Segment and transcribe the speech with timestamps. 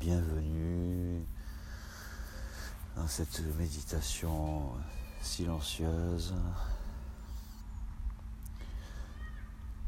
[0.00, 1.22] bienvenue
[2.96, 4.70] dans cette méditation
[5.20, 6.34] silencieuse.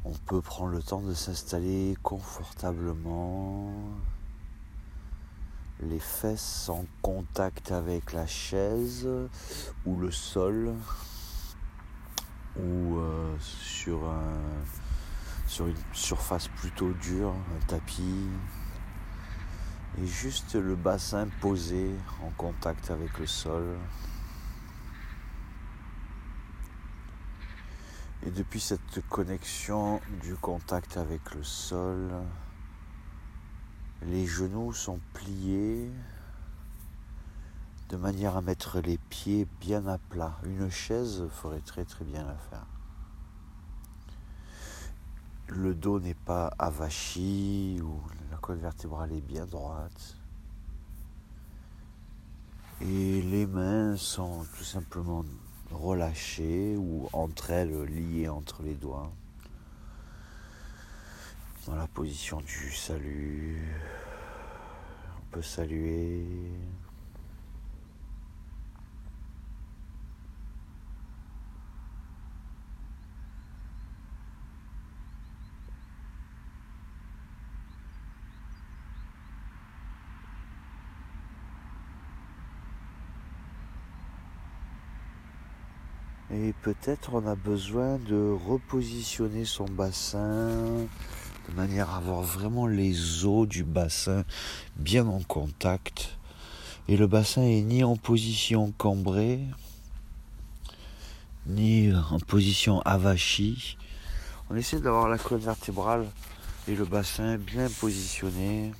[0.04, 3.72] On peut prendre le temps de s'installer confortablement,
[5.80, 9.08] les fesses en contact avec la chaise
[9.86, 10.74] ou le sol
[12.58, 14.12] ou euh, sur,
[15.46, 18.28] sur une surface plutôt dure, un tapis,
[19.98, 21.90] et juste le bassin posé
[22.22, 23.76] en contact avec le sol.
[28.24, 32.12] Et depuis cette connexion du contact avec le sol,
[34.02, 35.90] les genoux sont pliés
[37.88, 40.38] de manière à mettre les pieds bien à plat.
[40.44, 42.66] Une chaise ferait très très bien l'affaire.
[45.48, 48.00] Le dos n'est pas avachi ou
[48.42, 50.16] colonne vertébrale est bien droite.
[52.82, 55.24] Et les mains sont tout simplement
[55.70, 59.10] relâchées ou entre elles liées entre les doigts
[61.66, 63.72] dans la position du salut.
[65.16, 66.26] On peut saluer.
[86.34, 90.48] Et peut-être on a besoin de repositionner son bassin
[91.48, 94.24] de manière à avoir vraiment les os du bassin
[94.76, 96.16] bien en contact.
[96.88, 99.40] Et le bassin est ni en position cambrée,
[101.46, 103.76] ni en position avachie.
[104.48, 106.06] On essaie d'avoir la colonne vertébrale
[106.66, 108.72] et le bassin bien positionnés.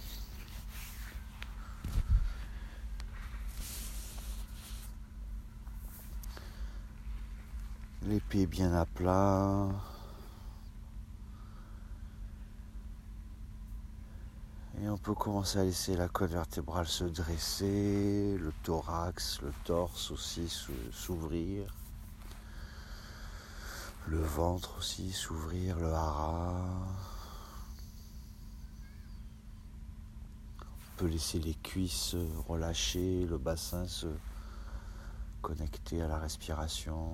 [8.05, 9.69] Les pieds bien à plat.
[14.81, 20.11] Et on peut commencer à laisser la colonne vertébrale se dresser, le thorax, le torse
[20.11, 20.49] aussi
[20.91, 21.73] s'ouvrir,
[24.09, 26.57] le ventre aussi s'ouvrir, le hara.
[30.61, 32.17] On peut laisser les cuisses
[32.49, 34.09] relâcher, le bassin se
[35.41, 37.13] connecter à la respiration.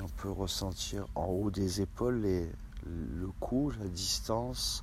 [0.00, 2.20] On peut ressentir en haut des épaules
[2.86, 4.82] le cou, la distance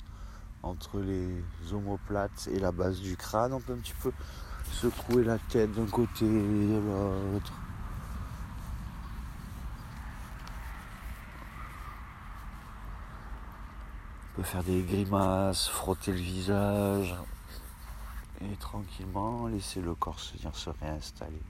[0.64, 3.54] entre les omoplates et la base du crâne.
[3.54, 4.12] On peut un petit peu
[4.72, 6.82] secouer la tête d'un côté et de
[7.34, 7.54] l'autre.
[14.32, 17.16] On peut faire des grimaces, frotter le visage
[18.42, 21.42] et tranquillement laisser le corps se, se réinstaller.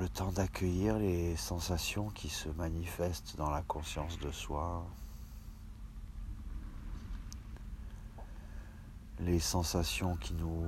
[0.00, 4.86] Le temps d'accueillir les sensations qui se manifestent dans la conscience de soi,
[9.18, 10.64] les sensations qui nous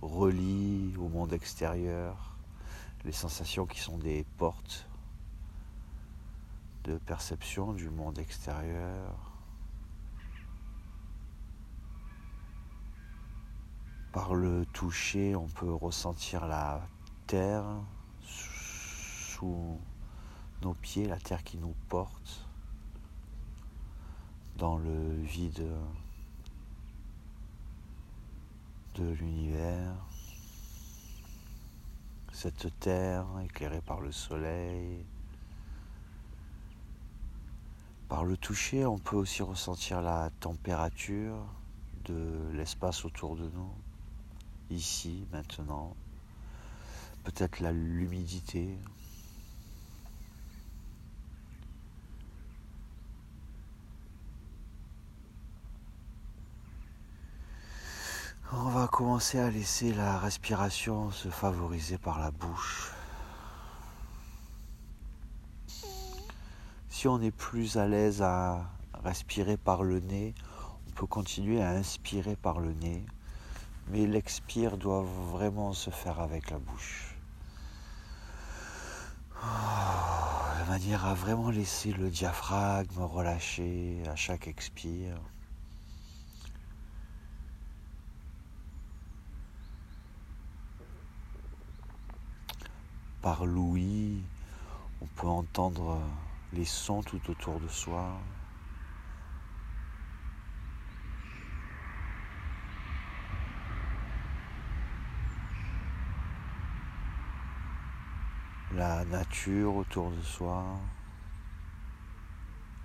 [0.00, 2.34] relient au monde extérieur,
[3.04, 4.88] les sensations qui sont des portes
[6.84, 9.14] de perception du monde extérieur.
[14.10, 16.80] Par le toucher, on peut ressentir la
[17.26, 17.66] terre,
[20.62, 22.46] nos pieds, la terre qui nous porte
[24.56, 25.68] dans le vide
[28.94, 29.94] de l'univers.
[32.32, 35.04] Cette terre éclairée par le soleil.
[38.08, 41.44] Par le toucher, on peut aussi ressentir la température
[42.04, 43.72] de l'espace autour de nous,
[44.70, 45.94] ici, maintenant.
[47.24, 48.78] Peut-être l'humidité,
[58.58, 62.90] On va commencer à laisser la respiration se favoriser par la bouche.
[66.88, 68.70] Si on est plus à l'aise à
[69.04, 70.34] respirer par le nez,
[70.88, 73.04] on peut continuer à inspirer par le nez,
[73.88, 77.14] mais l'expire doit vraiment se faire avec la bouche.
[79.42, 85.20] De manière à vraiment laisser le diaphragme relâcher à chaque expire.
[93.26, 94.22] Par l'ouïe,
[95.00, 96.00] on peut entendre
[96.52, 98.20] les sons tout autour de soi.
[108.76, 110.64] La nature autour de soi,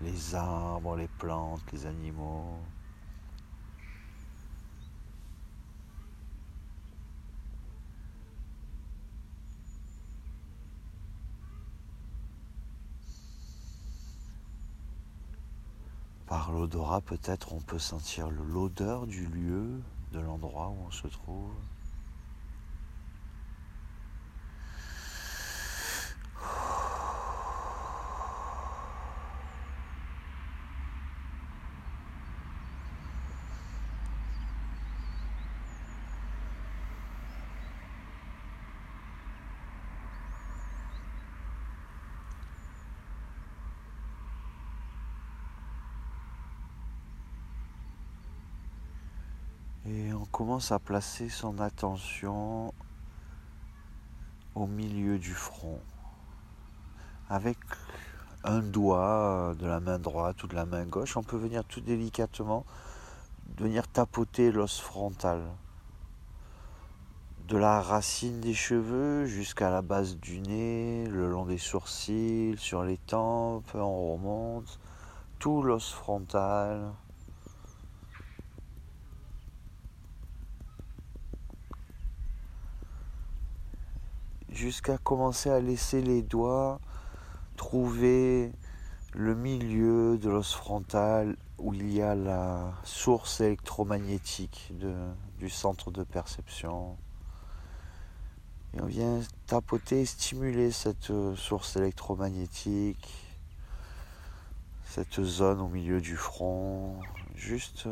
[0.01, 2.57] les arbres, les plantes, les animaux.
[16.31, 19.81] Par l'odorat, peut-être on peut sentir l'odeur du lieu,
[20.13, 21.51] de l'endroit où on se trouve.
[49.93, 52.73] Et on commence à placer son attention
[54.55, 55.81] au milieu du front,
[57.27, 57.57] avec
[58.45, 61.81] un doigt de la main droite ou de la main gauche, on peut venir tout
[61.81, 62.65] délicatement
[63.57, 65.41] venir tapoter l'os frontal.
[67.49, 72.83] De la racine des cheveux jusqu'à la base du nez, le long des sourcils, sur
[72.83, 74.79] les tempes, on remonte,
[75.37, 76.93] tout l'os frontal,
[84.51, 86.79] jusqu'à commencer à laisser les doigts
[87.55, 88.51] trouver
[89.13, 94.73] le milieu de l'os frontal où il y a la source électromagnétique
[95.37, 96.97] du centre de perception.
[98.73, 103.13] Et on vient tapoter, stimuler cette source électromagnétique,
[104.85, 106.99] cette zone au milieu du front,
[107.35, 107.89] juste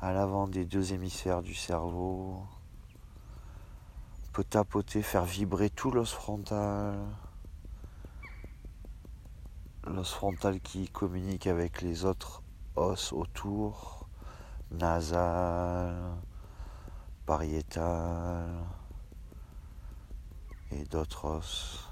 [0.00, 2.42] à l'avant des deux hémisphères du cerveau
[4.32, 6.98] peut tapoter, faire vibrer tout l'os frontal.
[9.84, 12.42] L'os frontal qui communique avec les autres
[12.74, 14.08] os autour,
[14.70, 15.94] nasal,
[17.26, 18.48] pariétal
[20.70, 21.88] et d'autres os.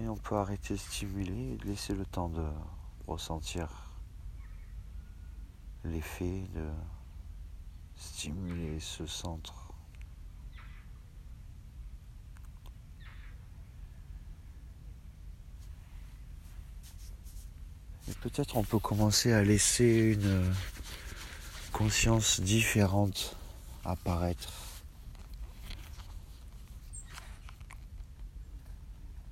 [0.00, 2.48] Et on peut arrêter de stimuler laisser le temps de
[3.06, 3.68] ressentir
[5.84, 6.70] l'effet de
[7.96, 9.67] stimuler ce centre.
[18.20, 20.52] Peut-être on peut commencer à laisser une
[21.72, 23.36] conscience différente
[23.84, 24.82] apparaître.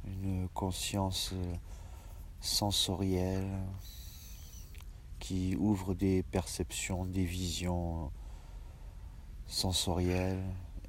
[0.06, 1.34] Une conscience
[2.40, 3.50] sensorielle
[5.18, 8.10] qui ouvre des perceptions, des visions
[9.46, 10.44] sensorielles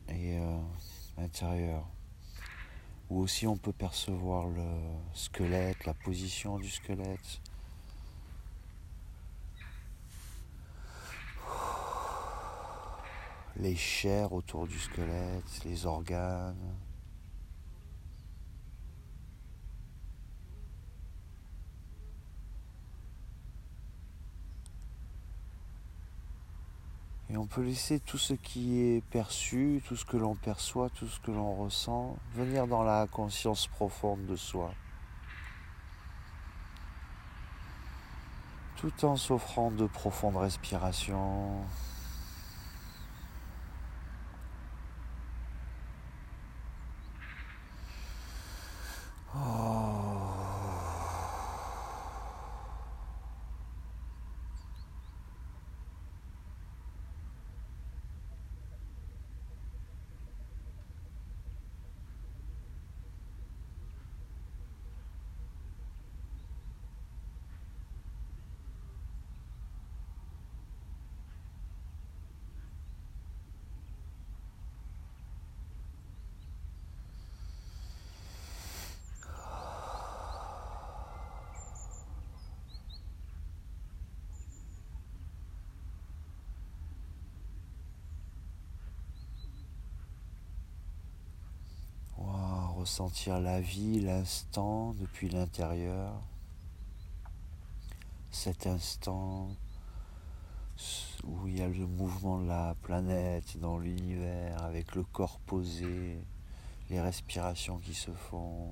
[0.09, 0.59] et euh,
[1.17, 1.87] intérieures.
[3.09, 4.65] Ou aussi on peut percevoir le
[5.13, 7.41] squelette, la position du squelette,
[13.59, 16.75] les chairs autour du squelette, les organes.
[27.29, 31.07] Et on peut laisser tout ce qui est perçu, tout ce que l'on perçoit, tout
[31.07, 34.73] ce que l'on ressent, venir dans la conscience profonde de soi.
[38.77, 41.65] Tout en s'offrant de profondes respirations.
[92.87, 96.13] Ressentir la vie, l'instant depuis l'intérieur.
[98.31, 99.49] Cet instant
[101.25, 106.17] où il y a le mouvement de la planète dans l'univers avec le corps posé,
[106.89, 108.71] les respirations qui se font.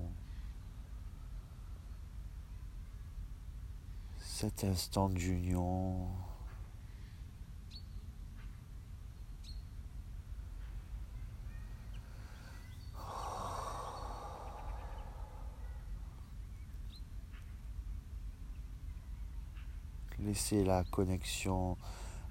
[4.18, 6.08] Cet instant d'union.
[20.26, 21.76] Laissez la connexion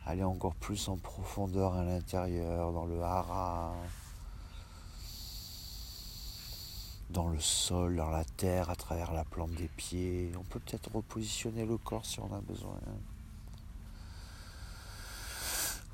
[0.06, 3.74] aller encore plus en profondeur à l'intérieur, dans le hara,
[7.10, 10.34] dans le sol, dans la terre, à travers la plante des pieds.
[10.38, 12.78] On peut peut-être repositionner le corps si on a besoin.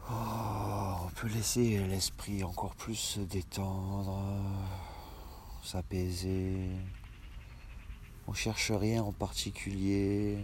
[0.10, 4.24] Oh, on peut laisser l'esprit encore plus se détendre,
[5.64, 6.68] s'apaiser.
[8.28, 10.44] On cherche rien en particulier.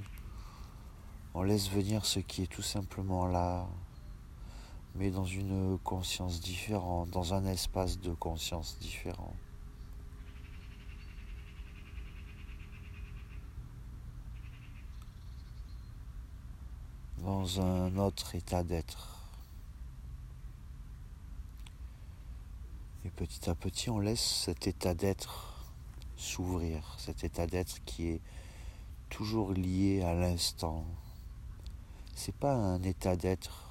[1.39, 3.67] On laisse venir ce qui est tout simplement là,
[4.95, 9.35] mais dans une conscience différente, dans un espace de conscience différent.
[17.19, 19.21] Dans un autre état d'être.
[23.05, 25.67] Et petit à petit, on laisse cet état d'être
[26.15, 28.21] s'ouvrir, cet état d'être qui est
[29.11, 30.83] toujours lié à l'instant,
[32.17, 33.63] c'est pas un état d'être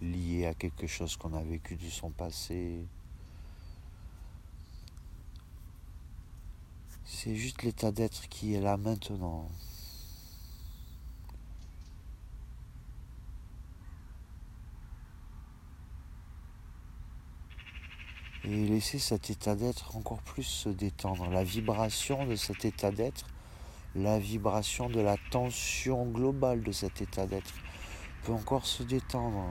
[0.00, 2.86] lié à quelque chose qu'on a vécu de son passé.
[7.04, 9.50] C'est juste l'état d'être qui est là maintenant.
[18.44, 21.28] Et laisser cet état d'être encore plus se détendre.
[21.28, 23.26] La vibration de cet état d'être,
[23.94, 27.52] la vibration de la tension globale de cet état d'être
[28.24, 29.46] peut encore se détendre.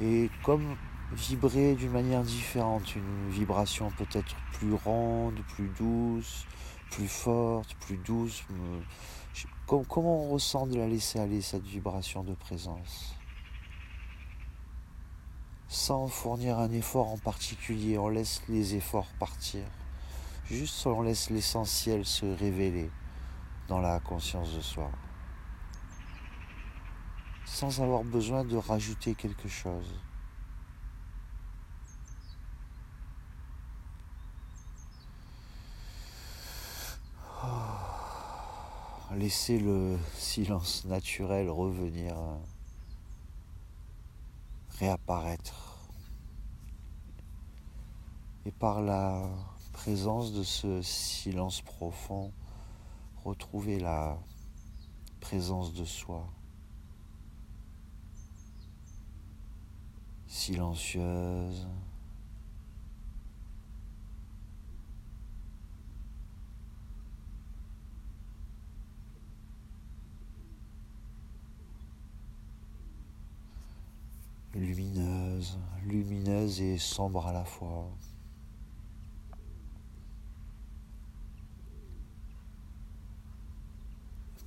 [0.00, 0.76] Et comme
[1.12, 6.46] vibrer d'une manière différente, une vibration peut-être plus ronde, plus douce,
[6.90, 8.44] plus forte, plus douce.
[9.66, 13.14] Comment on ressent de la laisser aller, cette vibration de présence?
[15.68, 19.62] Sans fournir un effort en particulier, on laisse les efforts partir.
[20.46, 22.90] Juste on laisse l'essentiel se révéler
[23.68, 24.90] dans la conscience de soi
[27.52, 29.92] sans avoir besoin de rajouter quelque chose.
[37.42, 42.14] Oh, laissez le silence naturel revenir,
[44.78, 45.78] réapparaître.
[48.46, 49.28] Et par la
[49.72, 52.32] présence de ce silence profond,
[53.24, 54.16] retrouver la
[55.20, 56.24] présence de soi.
[60.48, 61.66] Silencieuse.
[74.54, 77.90] lumineuse, lumineuse et sombre à la fois.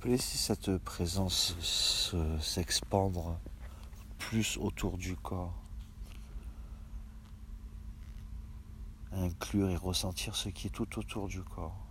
[0.04, 1.54] laisser cette présence
[2.40, 3.38] s'expandre
[4.18, 5.61] plus autour du corps.
[9.14, 11.86] Inclure et ressentir ce qui est tout autour du corps,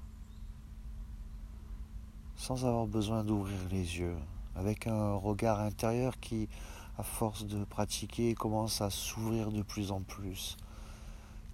[2.35, 4.17] sans avoir besoin d'ouvrir les yeux,
[4.55, 6.49] avec un regard intérieur qui,
[6.97, 10.57] à force de pratiquer, commence à s'ouvrir de plus en plus.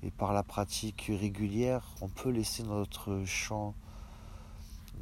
[0.04, 3.74] Et par la pratique régulière, on peut laisser notre champ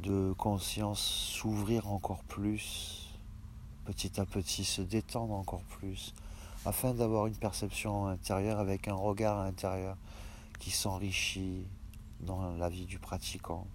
[0.02, 3.08] de conscience s'ouvrir encore plus,
[3.84, 6.14] petit à petit se détendre encore plus,
[6.64, 9.96] afin d'avoir une perception intérieure avec un regard intérieur
[10.58, 11.66] qui s'enrichit
[12.20, 13.66] dans la vie du pratiquant.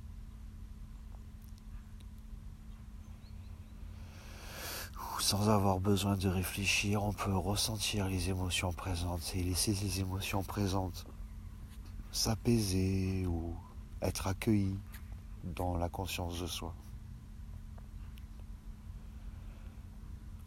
[5.19, 10.43] Sans avoir besoin de réfléchir, on peut ressentir les émotions présentes et laisser ces émotions
[10.43, 11.05] présentes
[12.11, 13.55] s'apaiser ou
[14.01, 14.79] être accueillies
[15.43, 16.73] dans la conscience de soi.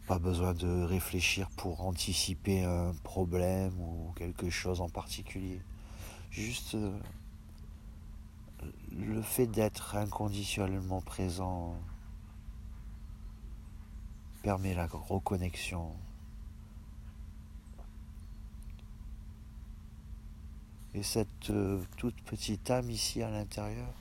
[0.07, 5.59] Pas besoin de réfléchir pour anticiper un problème ou quelque chose en particulier.
[6.35, 6.91] Juste euh,
[8.91, 11.79] le fait d'être inconditionnellement présent
[14.43, 15.93] permet la reconnexion.
[20.93, 23.93] Et cette euh, toute petite âme ici à l'intérieur,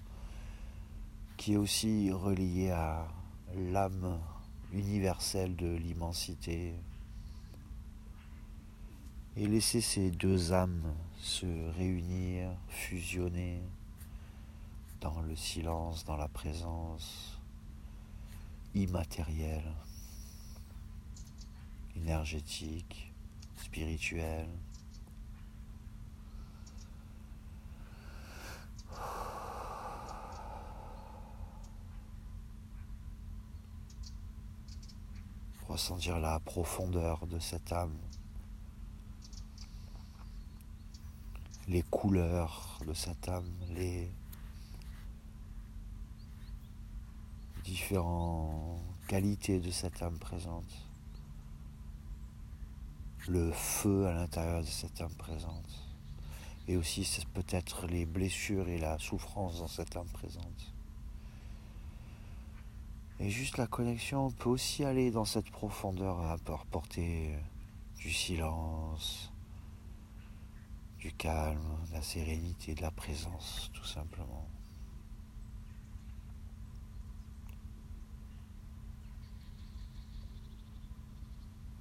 [1.36, 3.06] qui est aussi reliée à
[3.54, 4.18] l'âme
[4.72, 6.74] universelle de l'immensité,
[9.36, 10.92] et laisser ces deux âmes
[11.24, 11.46] se
[11.78, 13.62] réunir, fusionner
[15.00, 17.40] dans le silence, dans la présence
[18.74, 19.72] immatérielle,
[21.96, 23.10] énergétique,
[23.56, 24.50] spirituelle.
[35.66, 37.96] Ressentir la profondeur de cette âme,
[41.68, 44.10] les couleurs de cette âme, les
[47.64, 50.86] différentes qualités de cette âme présente,
[53.28, 55.82] le feu à l'intérieur de cette âme présente,
[56.68, 60.72] et aussi peut-être les blessures et la souffrance dans cette âme présente.
[63.20, 67.34] Et juste la connexion peut aussi aller dans cette profondeur à apporter
[67.96, 69.23] du silence,
[71.04, 71.60] du calme,
[71.92, 74.48] la sérénité, de la présence, tout simplement.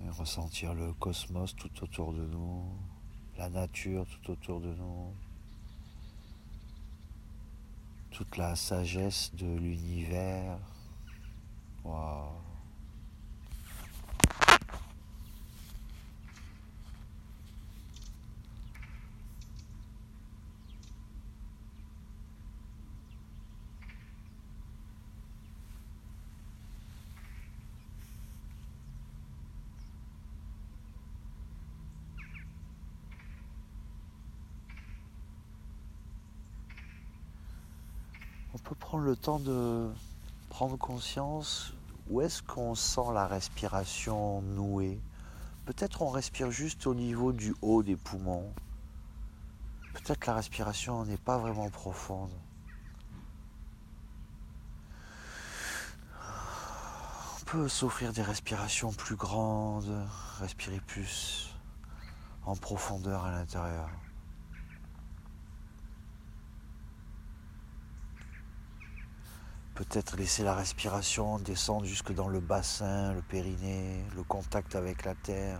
[0.10, 2.66] ressentir le cosmos tout autour de nous,
[3.38, 5.14] la nature tout autour de nous,
[8.12, 10.60] toute la sagesse de l'univers.
[38.64, 39.90] Peut prendre le temps de
[40.50, 41.74] prendre conscience
[42.10, 45.00] où est-ce qu'on sent la respiration nouée?
[45.66, 48.54] Peut-être on respire juste au niveau du haut des poumons.
[49.94, 52.32] Peut-être la respiration n'est pas vraiment profonde.
[56.22, 60.08] On peut s'offrir des respirations plus grandes,
[60.40, 61.54] respirer plus
[62.46, 63.90] en profondeur à l'intérieur.
[69.76, 75.16] Peut-être laisser la respiration descendre jusque dans le bassin, le périnée, le contact avec la
[75.16, 75.60] terre.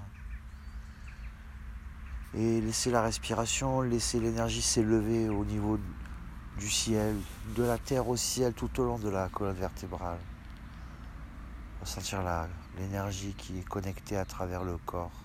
[2.36, 5.80] Et laisser la respiration, laisser l'énergie s'élever au niveau
[6.60, 7.16] du ciel,
[7.56, 10.20] de la terre au ciel tout au long de la colonne vertébrale.
[11.82, 12.22] Ressentir
[12.78, 15.24] l'énergie qui est connectée à travers le corps,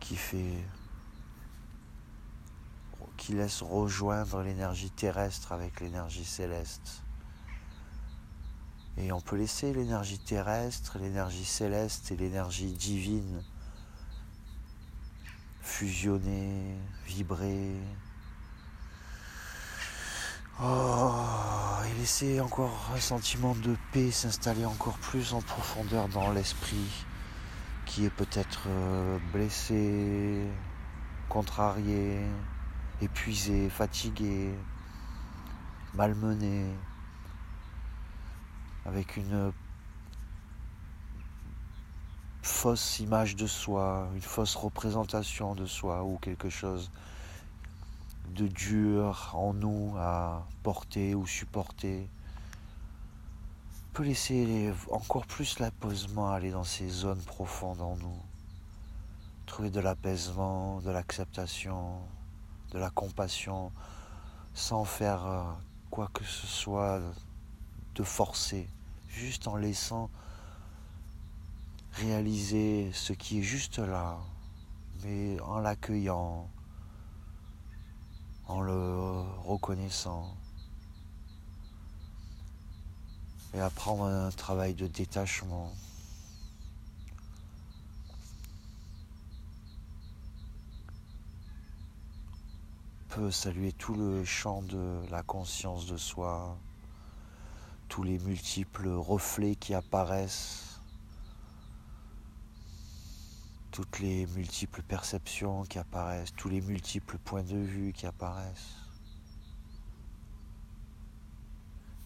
[0.00, 0.64] qui fait
[3.28, 7.02] qui laisse rejoindre l'énergie terrestre avec l'énergie céleste.
[8.96, 13.42] Et on peut laisser l'énergie terrestre, l'énergie céleste et l'énergie divine
[15.60, 16.74] fusionner,
[17.06, 17.74] vibrer.
[20.62, 21.12] Oh,
[21.86, 27.04] et laisser encore un sentiment de paix s'installer encore plus en profondeur dans l'esprit
[27.84, 30.46] qui est peut-être euh, blessé,
[31.28, 32.22] contrarié,
[33.00, 34.54] épuisé, fatigué,
[35.94, 36.66] malmené,
[38.84, 39.52] avec une
[42.42, 46.90] fausse image de soi, une fausse représentation de soi ou quelque chose
[48.34, 52.08] de dur en nous à porter ou supporter
[53.92, 58.22] peut laisser encore plus l'apaisement aller dans ces zones profondes en nous.
[59.46, 61.98] Trouver de l'apaisement, de l'acceptation,
[62.70, 63.72] de la compassion,
[64.54, 65.42] sans faire euh,
[65.90, 67.00] quoi que ce soit
[67.94, 68.68] de forcer,
[69.08, 70.10] juste en laissant
[71.98, 74.18] réaliser ce qui est juste là,
[75.02, 76.48] mais en l'accueillant,
[78.46, 80.34] en le reconnaissant.
[83.54, 85.72] Et apprendre un travail de détachement.
[93.08, 96.58] Peut saluer tout le champ de la conscience de soi,
[97.88, 100.80] tous les multiples reflets qui apparaissent,
[103.70, 108.76] toutes les multiples perceptions qui apparaissent, tous les multiples points de vue qui apparaissent.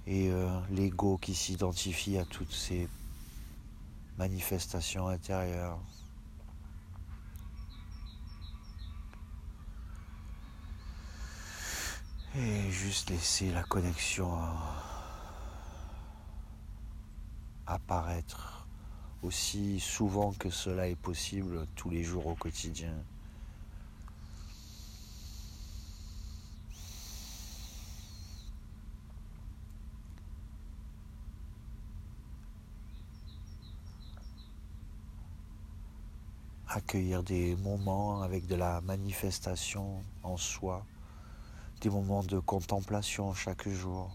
[0.06, 2.88] Et euh, l'ego qui s'identifie à toutes ces
[4.18, 5.78] manifestations intérieures.
[12.82, 14.46] juste laisser la connexion euh,
[17.68, 18.66] apparaître
[19.22, 22.92] aussi souvent que cela est possible tous les jours au quotidien.
[36.66, 40.86] accueillir des moments avec de la manifestation en soi
[41.82, 44.14] des moments de contemplation chaque jour,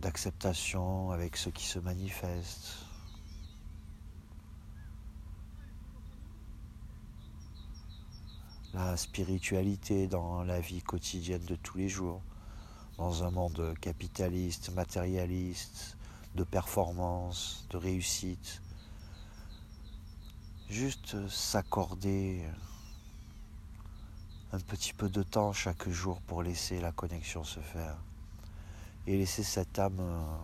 [0.00, 2.86] d'acceptation avec ce qui se manifeste.
[8.72, 12.22] La spiritualité dans la vie quotidienne de tous les jours,
[12.96, 15.98] dans un monde capitaliste, matérialiste,
[16.34, 18.62] de performance, de réussite,
[20.70, 22.42] juste s'accorder
[24.52, 27.96] un petit peu de temps chaque jour pour laisser la connexion se faire
[29.06, 30.36] et laisser cette âme euh,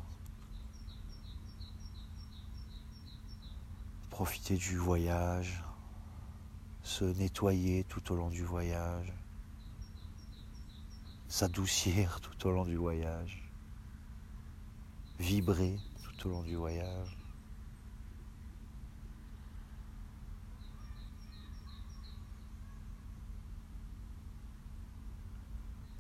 [4.11, 5.63] profiter du voyage,
[6.83, 9.13] se nettoyer tout au long du voyage,
[11.29, 13.49] s'adoucir tout au long du voyage,
[15.19, 17.22] vibrer tout au long du voyage.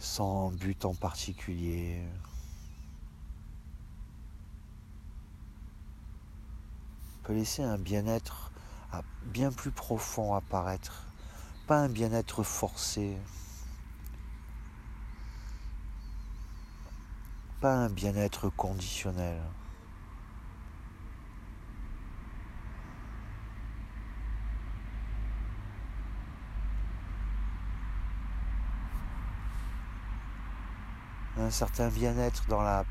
[0.03, 2.03] Sans but en particulier.
[7.23, 8.51] Peut laisser un bien-être
[9.23, 11.07] bien plus profond apparaître,
[11.69, 13.17] pas un bien-être forcé,
[17.61, 19.41] pas un bien-être conditionnel.
[31.53, 32.85] Certain bien-être dans la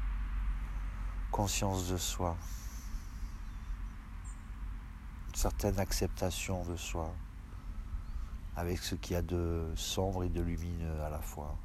[1.32, 2.38] conscience de soi,
[5.30, 7.12] une certaine acceptation de soi,
[8.56, 11.58] avec ce qu'il y a de sombre et de lumineux à la fois,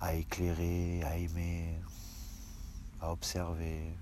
[0.00, 1.80] à éclairer, à aimer,
[3.00, 3.98] à observer.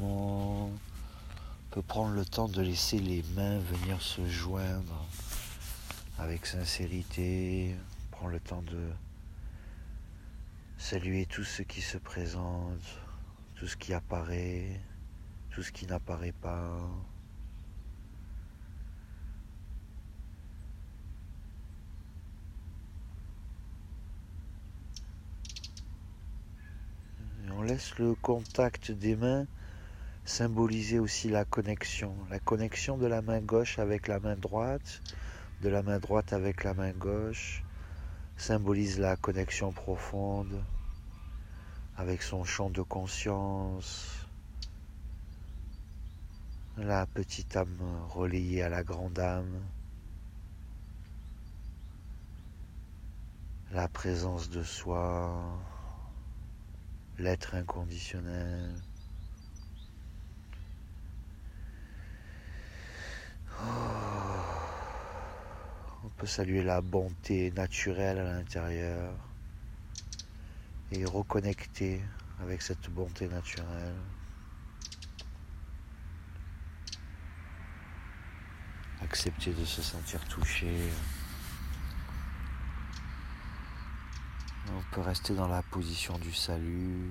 [0.00, 0.70] On
[1.70, 5.04] peut prendre le temps de laisser les mains venir se joindre
[6.16, 7.74] avec sincérité.
[8.12, 8.88] Prendre le temps de
[10.76, 13.00] saluer tout ce qui se présente,
[13.56, 14.80] tout ce qui apparaît,
[15.50, 16.78] tout ce qui n'apparaît pas.
[27.68, 29.46] Laisse le contact des mains
[30.24, 32.16] symboliser aussi la connexion.
[32.30, 35.02] La connexion de la main gauche avec la main droite,
[35.60, 37.62] de la main droite avec la main gauche,
[38.38, 40.64] symbolise la connexion profonde
[41.98, 44.26] avec son champ de conscience.
[46.78, 49.60] La petite âme relayée à la grande âme.
[53.72, 55.34] La présence de soi
[57.18, 58.74] l'être inconditionnel.
[63.60, 63.64] Oh.
[66.04, 69.14] On peut saluer la bonté naturelle à l'intérieur
[70.92, 72.00] et reconnecter
[72.40, 73.96] avec cette bonté naturelle.
[79.02, 80.72] Accepter de se sentir touché.
[84.72, 87.10] On peut rester dans la position du salut.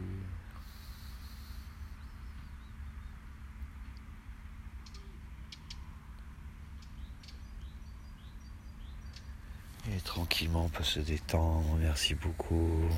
[9.90, 11.78] Et tranquillement, on peut se détendre.
[11.80, 12.90] Merci beaucoup.